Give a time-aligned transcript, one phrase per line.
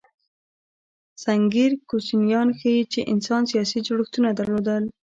[1.23, 4.83] سنګیر کوچنیان ښيي، چې انسان سیاسي جوړښتونه درلودل.